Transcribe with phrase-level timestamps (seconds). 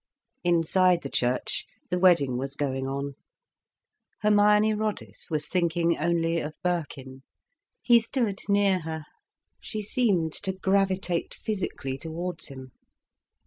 [0.43, 3.13] Inside the church, the wedding was going on.
[4.21, 7.21] Hermione Roddice was thinking only of Birkin.
[7.83, 9.05] He stood near her.
[9.59, 12.71] She seemed to gravitate physically towards him.